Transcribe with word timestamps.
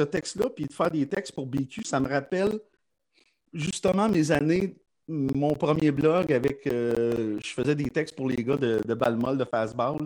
ce 0.00 0.06
texte-là, 0.06 0.50
puis 0.50 0.64
de 0.66 0.72
faire 0.72 0.90
des 0.90 1.06
textes 1.08 1.32
pour 1.34 1.46
BQ, 1.46 1.84
ça 1.84 2.00
me 2.00 2.08
rappelle 2.08 2.58
justement 3.52 4.08
mes 4.08 4.30
années, 4.30 4.76
mon 5.08 5.54
premier 5.54 5.90
blog 5.90 6.32
avec. 6.32 6.66
euh, 6.66 7.38
je 7.42 7.48
faisais 7.52 7.74
des 7.74 7.90
textes 7.90 8.14
pour 8.16 8.28
les 8.28 8.36
gars 8.44 8.56
de, 8.56 8.80
de 8.86 8.94
Balmol, 8.94 9.36
de 9.38 9.44
Fastball. 9.44 9.98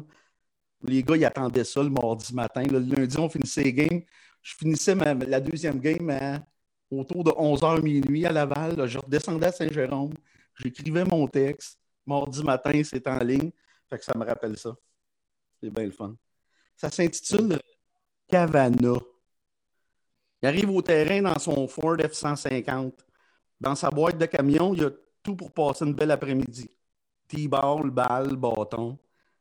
Les 0.83 1.03
gars, 1.03 1.17
ils 1.17 1.25
attendaient 1.25 1.65
ça 1.65 1.83
le 1.83 1.91
mardi 1.91 2.35
matin. 2.35 2.63
Le 2.65 2.79
lundi, 2.79 3.19
on 3.19 3.29
finissait 3.29 3.63
les 3.65 3.73
games. 3.73 4.03
Je 4.43 4.55
finissais 4.57 4.95
ma- 4.95 5.15
la 5.15 5.41
deuxième 5.41 5.81
game 5.81 6.11
à- 6.11 6.45
autour 6.91 7.25
de 7.25 7.31
11h 7.33 7.83
minuit 7.83 8.27
à 8.27 8.33
Laval. 8.33 8.87
Je 8.89 8.99
redescendais 8.99 9.47
à 9.47 9.53
Saint-Jérôme. 9.53 10.15
J'écrivais 10.59 11.05
mon 11.05 11.27
texte. 11.29 11.79
Mardi 12.07 12.43
matin, 12.45 12.83
c'est 12.85 13.07
en 13.09 13.19
ligne. 13.21 13.51
Fait 13.91 13.99
que 13.99 14.05
ça 14.05 14.13
me 14.17 14.25
rappelle 14.25 14.57
ça. 14.59 14.77
C'est 15.63 15.71
bien 15.71 15.85
le 15.87 15.91
fun. 15.93 16.17
Ça 16.77 16.91
s'intitule 16.91 17.59
Cavana. 18.29 18.95
Il 20.45 20.49
arrive 20.49 20.69
au 20.73 20.83
terrain 20.83 21.23
dans 21.23 21.39
son 21.39 21.67
Ford 21.67 21.97
F-150. 21.97 22.93
Dans 23.59 23.75
sa 23.75 23.89
boîte 23.89 24.19
de 24.19 24.27
camion, 24.27 24.75
il 24.75 24.85
a 24.85 24.91
tout 25.23 25.35
pour 25.37 25.51
passer 25.51 25.87
une 25.87 25.95
belle 25.95 26.11
après-midi. 26.11 26.71
T-ball, 27.29 27.91
balle, 27.91 28.37
bâton, 28.37 28.99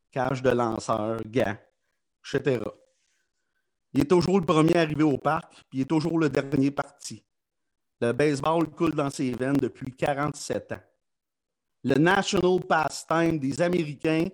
cage 0.10 0.42
de 0.42 0.52
lanceur, 0.52 1.20
gants, 1.26 1.58
etc. 2.24 2.64
Il 3.92 4.00
est 4.00 4.10
toujours 4.10 4.40
le 4.40 4.46
premier 4.46 4.78
arrivé 4.78 5.04
au 5.04 5.18
parc, 5.18 5.52
puis 5.70 5.80
il 5.80 5.82
est 5.82 5.90
toujours 5.90 6.18
le 6.18 6.30
dernier 6.30 6.72
parti. 6.72 7.22
Le 8.00 8.14
baseball 8.14 8.70
coule 8.70 8.96
dans 8.96 9.10
ses 9.10 9.32
veines 9.34 9.58
depuis 9.58 9.92
47 9.92 10.72
ans. 10.72 10.84
Le 11.84 11.96
national 11.96 12.62
pastime 12.62 13.40
des 13.40 13.62
Américains 13.62 14.30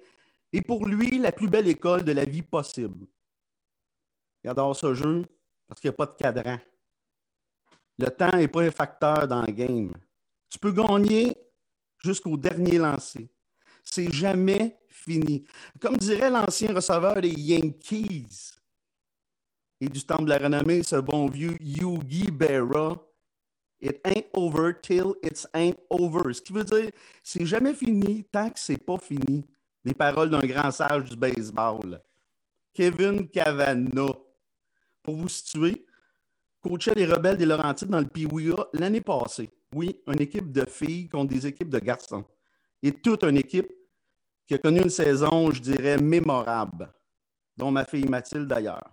est 0.54 0.62
pour 0.62 0.86
lui 0.86 1.18
la 1.18 1.32
plus 1.32 1.50
belle 1.50 1.68
école 1.68 2.04
de 2.04 2.12
la 2.12 2.26
vie 2.26 2.44
possible. 2.44 3.08
Il 4.44 4.52
adore 4.52 4.76
ce 4.76 4.94
jeu 4.94 5.26
parce 5.70 5.80
qu'il 5.80 5.90
n'y 5.90 5.94
a 5.94 5.98
pas 5.98 6.08
de 6.08 6.18
cadran. 6.18 6.58
Le 8.00 8.08
temps 8.08 8.36
n'est 8.36 8.48
pas 8.48 8.64
un 8.64 8.72
facteur 8.72 9.28
dans 9.28 9.42
le 9.42 9.52
game. 9.54 9.94
Tu 10.50 10.58
peux 10.58 10.72
gagner 10.72 11.38
jusqu'au 12.04 12.36
dernier 12.36 12.80
lancé. 12.80 13.30
C'est 13.84 14.12
jamais 14.12 14.78
fini. 14.88 15.46
Comme 15.80 15.98
dirait 15.98 16.30
l'ancien 16.30 16.74
receveur 16.74 17.22
des 17.22 17.30
Yankees 17.30 18.56
et 19.80 19.88
du 19.88 20.04
temple 20.04 20.26
de 20.26 20.30
la 20.30 20.38
renommée, 20.40 20.82
ce 20.82 20.96
bon 20.96 21.28
vieux 21.28 21.56
Yogi 21.62 22.32
Berra, 22.32 22.96
It 23.82 24.02
ain't 24.04 24.26
over 24.34 24.74
till 24.74 25.16
it's 25.24 25.48
ain't 25.54 25.80
over. 25.90 26.34
Ce 26.34 26.42
qui 26.42 26.52
veut 26.52 26.66
dire, 26.66 26.92
c'est 27.24 27.46
jamais 27.46 27.74
fini 27.74 28.26
tant 28.26 28.50
que 28.50 28.60
c'est 28.60 28.78
pas 28.78 28.98
fini. 28.98 29.46
Les 29.86 29.94
paroles 29.94 30.30
d'un 30.30 30.46
grand 30.46 30.70
sage 30.72 31.06
du 31.06 31.16
baseball. 31.16 32.02
Kevin 32.74 33.30
Cavana. 33.30 34.08
Pour 35.04 35.16
vous 35.16 35.30
situer, 35.30 35.86
coachait 36.62 36.94
les 36.96 37.06
rebelles 37.06 37.38
des 37.38 37.46
Laurentides 37.46 37.90
dans 37.90 38.00
le 38.00 38.08
Piwia 38.08 38.56
l'année 38.74 39.02
passée. 39.02 39.50
Oui, 39.74 40.02
une 40.08 40.22
équipe 40.22 40.52
de 40.52 40.66
filles 40.66 41.10
contre 41.10 41.34
des 41.34 41.48
équipes 41.48 41.70
de 41.70 41.80
garçons. 41.80 42.26
Et 42.82 42.92
toute 42.92 43.24
une 43.24 43.38
équipe 43.38 43.72
qui 44.48 44.56
a 44.56 44.58
connu 44.58 44.82
une 44.82 44.90
saison, 44.90 45.52
je 45.52 45.62
dirais, 45.62 45.98
mémorable, 45.98 46.92
dont 47.56 47.72
ma 47.72 47.86
fille 47.86 48.08
Mathilde 48.08 48.48
d'ailleurs. 48.48 48.90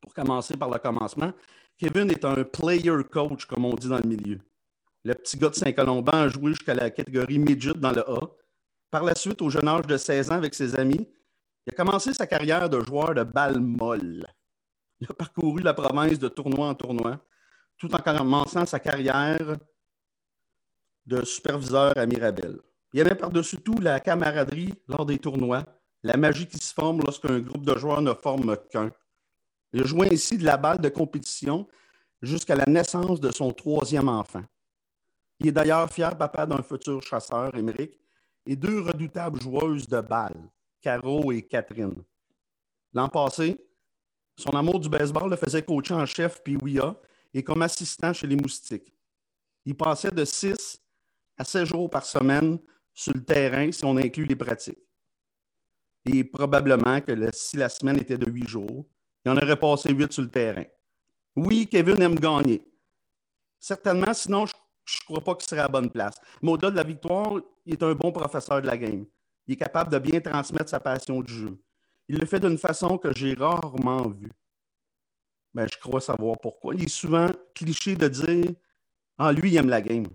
Pour 0.00 0.12
commencer 0.12 0.56
par 0.56 0.68
le 0.68 0.78
commencement, 0.78 1.32
Kevin 1.78 2.10
est 2.10 2.24
un 2.24 2.44
player 2.44 3.02
coach, 3.10 3.46
comme 3.46 3.64
on 3.64 3.74
dit 3.74 3.88
dans 3.88 3.98
le 3.98 4.08
milieu. 4.08 4.38
Le 5.04 5.14
petit 5.14 5.36
gars 5.36 5.48
de 5.48 5.54
Saint-Colomban 5.54 6.12
a 6.12 6.28
joué 6.28 6.50
jusqu'à 6.50 6.74
la 6.74 6.90
catégorie 6.90 7.38
midget 7.38 7.74
dans 7.74 7.92
le 7.92 8.08
A. 8.08 8.20
Par 8.90 9.02
la 9.02 9.14
suite, 9.14 9.40
au 9.40 9.50
jeune 9.50 9.66
âge 9.66 9.86
de 9.86 9.96
16 9.96 10.30
ans, 10.30 10.34
avec 10.34 10.54
ses 10.54 10.78
amis, 10.78 11.08
il 11.66 11.72
a 11.72 11.76
commencé 11.76 12.12
sa 12.12 12.26
carrière 12.26 12.68
de 12.68 12.80
joueur 12.80 13.14
de 13.14 13.22
balle 13.22 13.60
molle. 13.60 14.26
Il 15.02 15.08
a 15.10 15.14
parcouru 15.14 15.60
la 15.62 15.74
province 15.74 16.20
de 16.20 16.28
tournoi 16.28 16.68
en 16.68 16.76
tournoi, 16.76 17.18
tout 17.76 17.92
en 17.92 17.98
commençant 17.98 18.64
sa 18.64 18.78
carrière 18.78 19.56
de 21.06 21.24
superviseur 21.24 21.98
à 21.98 22.06
Mirabel. 22.06 22.60
Il 22.92 22.98
y 22.98 23.00
avait 23.00 23.16
par-dessus 23.16 23.60
tout 23.60 23.80
la 23.80 23.98
camaraderie 23.98 24.72
lors 24.86 25.04
des 25.04 25.18
tournois, 25.18 25.64
la 26.04 26.16
magie 26.16 26.46
qui 26.46 26.58
se 26.58 26.72
forme 26.72 27.00
lorsqu'un 27.00 27.40
groupe 27.40 27.66
de 27.66 27.76
joueurs 27.76 28.00
ne 28.00 28.14
forme 28.14 28.56
qu'un. 28.70 28.92
Il 29.72 29.82
a 29.82 29.86
joué 29.86 30.08
ainsi 30.12 30.38
de 30.38 30.44
la 30.44 30.56
balle 30.56 30.78
de 30.78 30.88
compétition 30.88 31.66
jusqu'à 32.20 32.54
la 32.54 32.66
naissance 32.66 33.18
de 33.18 33.32
son 33.32 33.52
troisième 33.52 34.08
enfant. 34.08 34.44
Il 35.40 35.48
est 35.48 35.52
d'ailleurs 35.52 35.90
fier 35.90 36.16
papa 36.16 36.46
d'un 36.46 36.62
futur 36.62 37.02
chasseur, 37.02 37.52
Émeric, 37.56 37.98
et 38.46 38.54
deux 38.54 38.82
redoutables 38.82 39.40
joueuses 39.40 39.88
de 39.88 40.00
balle, 40.00 40.48
Caro 40.80 41.32
et 41.32 41.42
Catherine. 41.42 42.04
L'an 42.92 43.08
passé, 43.08 43.58
son 44.42 44.50
amour 44.50 44.80
du 44.80 44.88
baseball 44.88 45.30
le 45.30 45.36
faisait 45.36 45.62
coacher 45.62 45.94
en 45.94 46.06
chef 46.06 46.42
puis 46.42 46.56
WIA 46.56 46.94
et 47.32 47.42
comme 47.42 47.62
assistant 47.62 48.12
chez 48.12 48.26
les 48.26 48.36
Moustiques. 48.36 48.92
Il 49.64 49.76
passait 49.76 50.10
de 50.10 50.24
6 50.24 50.80
à 51.38 51.44
7 51.44 51.66
jours 51.66 51.88
par 51.88 52.04
semaine 52.04 52.58
sur 52.92 53.14
le 53.14 53.24
terrain 53.24 53.70
si 53.70 53.84
on 53.84 53.96
inclut 53.96 54.24
les 54.24 54.36
pratiques. 54.36 54.78
Et 56.04 56.24
probablement 56.24 57.00
que 57.00 57.12
si 57.32 57.56
la 57.56 57.68
semaine 57.68 57.98
était 57.98 58.18
de 58.18 58.30
8 58.30 58.48
jours, 58.48 58.84
il 59.24 59.30
en 59.30 59.36
aurait 59.36 59.58
passé 59.58 59.92
8 59.92 60.12
sur 60.12 60.22
le 60.22 60.30
terrain. 60.30 60.64
Oui, 61.36 61.68
Kevin 61.68 62.02
aime 62.02 62.18
gagner. 62.18 62.62
Certainement, 63.60 64.12
sinon, 64.12 64.44
je 64.46 64.52
ne 64.52 65.04
crois 65.06 65.20
pas 65.22 65.34
qu'il 65.36 65.48
serait 65.48 65.60
à 65.60 65.64
la 65.64 65.68
bonne 65.68 65.90
place. 65.90 66.16
Mais 66.42 66.50
au-delà 66.50 66.72
de 66.72 66.76
la 66.76 66.82
victoire, 66.82 67.40
il 67.64 67.74
est 67.74 67.82
un 67.82 67.94
bon 67.94 68.10
professeur 68.10 68.60
de 68.60 68.66
la 68.66 68.76
game. 68.76 69.06
Il 69.46 69.54
est 69.54 69.56
capable 69.56 69.92
de 69.92 69.98
bien 69.98 70.20
transmettre 70.20 70.70
sa 70.70 70.80
passion 70.80 71.20
du 71.20 71.32
jeu. 71.32 71.58
Il 72.12 72.18
le 72.18 72.26
fait 72.26 72.40
d'une 72.40 72.58
façon 72.58 72.98
que 72.98 73.10
j'ai 73.16 73.32
rarement 73.32 74.10
vue. 74.10 74.30
Ben, 75.54 75.66
je 75.66 75.78
crois 75.78 75.98
savoir 75.98 76.38
pourquoi. 76.38 76.74
Il 76.74 76.84
est 76.84 76.88
souvent 76.88 77.26
cliché 77.54 77.96
de 77.96 78.06
dire 78.06 78.52
Ah, 79.16 79.32
lui, 79.32 79.50
il 79.50 79.56
aime 79.56 79.70
la 79.70 79.80
game. 79.80 80.06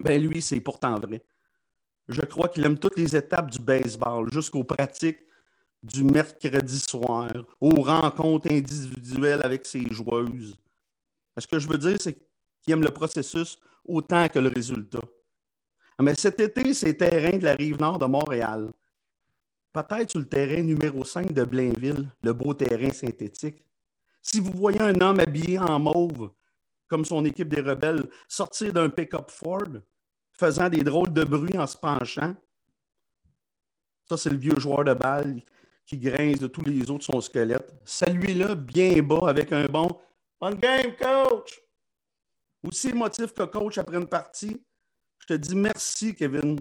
Ben, 0.00 0.18
lui, 0.22 0.40
c'est 0.40 0.60
pourtant 0.62 0.98
vrai. 0.98 1.22
Je 2.08 2.22
crois 2.22 2.48
qu'il 2.48 2.64
aime 2.64 2.78
toutes 2.78 2.96
les 2.96 3.14
étapes 3.14 3.50
du 3.50 3.58
baseball, 3.58 4.32
jusqu'aux 4.32 4.64
pratiques 4.64 5.20
du 5.82 6.02
mercredi 6.02 6.80
soir, 6.80 7.30
aux 7.60 7.82
rencontres 7.82 8.50
individuelles 8.50 9.42
avec 9.44 9.66
ses 9.66 9.86
joueuses. 9.90 10.56
Ce 11.36 11.46
que 11.46 11.58
je 11.58 11.68
veux 11.68 11.76
dire, 11.76 11.98
c'est 12.00 12.14
qu'il 12.62 12.72
aime 12.72 12.82
le 12.82 12.90
processus 12.90 13.58
autant 13.84 14.26
que 14.30 14.38
le 14.38 14.48
résultat. 14.48 15.04
Ah, 15.98 16.02
Mais 16.02 16.14
cet 16.14 16.40
été, 16.40 16.72
c'est 16.72 16.94
terrain 16.94 17.36
de 17.36 17.44
la 17.44 17.54
rive 17.54 17.78
nord 17.78 17.98
de 17.98 18.06
Montréal. 18.06 18.72
Peut-être 19.72 20.10
sur 20.10 20.20
le 20.20 20.28
terrain 20.28 20.62
numéro 20.62 21.04
5 21.04 21.32
de 21.32 21.44
Blainville, 21.44 22.10
le 22.22 22.32
beau 22.32 22.54
terrain 22.54 22.90
synthétique. 22.90 23.64
Si 24.22 24.40
vous 24.40 24.52
voyez 24.52 24.80
un 24.80 25.00
homme 25.00 25.20
habillé 25.20 25.58
en 25.58 25.78
mauve, 25.78 26.30
comme 26.88 27.04
son 27.04 27.24
équipe 27.24 27.48
des 27.48 27.60
rebelles, 27.60 28.08
sortir 28.26 28.72
d'un 28.72 28.88
pick-up 28.88 29.30
Ford, 29.30 29.68
faisant 30.32 30.68
des 30.68 30.82
drôles 30.82 31.12
de 31.12 31.24
bruit 31.24 31.58
en 31.58 31.66
se 31.66 31.76
penchant, 31.76 32.34
ça, 34.08 34.16
c'est 34.16 34.30
le 34.30 34.38
vieux 34.38 34.58
joueur 34.58 34.84
de 34.84 34.94
balle 34.94 35.42
qui 35.84 35.98
grince 35.98 36.38
de 36.38 36.46
tous 36.46 36.64
les 36.64 36.90
autres 36.90 37.04
son 37.04 37.20
squelette. 37.20 37.74
Saluez-le 37.84 38.54
bien 38.54 39.02
bas 39.02 39.28
avec 39.28 39.52
un 39.52 39.66
bon 39.66 39.88
On 40.40 40.50
game, 40.54 40.96
coach! 40.96 41.60
Aussi 42.62 42.92
motif 42.92 43.32
que 43.34 43.42
coach 43.44 43.78
après 43.78 43.96
une 43.96 44.06
partie, 44.06 44.62
je 45.18 45.26
te 45.26 45.32
dis 45.34 45.54
merci, 45.54 46.14
Kevin, 46.14 46.58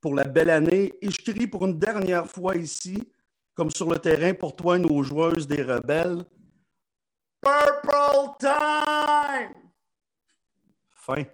pour 0.00 0.14
la 0.14 0.24
belle 0.24 0.50
année 0.50 0.94
et 1.00 1.10
je 1.10 1.22
crie 1.22 1.46
pour 1.46 1.66
une 1.66 1.78
dernière 1.78 2.26
fois 2.26 2.56
ici, 2.56 3.02
comme 3.54 3.70
sur 3.70 3.90
le 3.90 3.98
terrain 3.98 4.34
pour 4.34 4.54
toi 4.54 4.78
nos 4.78 5.02
joueuses 5.02 5.46
des 5.46 5.62
rebelles. 5.62 6.24
Purple 7.40 8.36
time! 8.38 9.54
Fin. 10.94 11.24